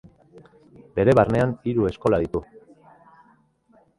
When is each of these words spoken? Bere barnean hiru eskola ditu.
Bere 0.95 1.13
barnean 1.19 1.53
hiru 1.71 1.85
eskola 1.91 2.21
ditu. 2.25 2.43